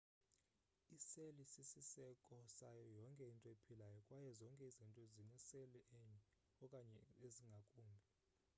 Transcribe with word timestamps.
iseli 0.97 1.43
sisiseko 1.53 2.35
sayo 2.57 2.85
yonke 2.97 3.23
into 3.33 3.47
ephilayo 3.55 3.99
kwaye 4.07 4.29
zonke 4.39 4.63
izinto 4.69 5.01
zineseli 5.13 5.79
enye 5.97 6.19
okanye 6.63 6.99
ezingakumbi 7.25 8.07